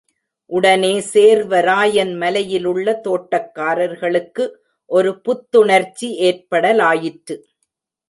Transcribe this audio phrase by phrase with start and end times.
[0.49, 4.45] உடனே சேர்வராயன் மலையிலுள்ள தோட்டக்காரர்களுக்கு
[4.91, 7.37] ஒரு புத்துணர்ச்சி ஏற்படலாயிற்று.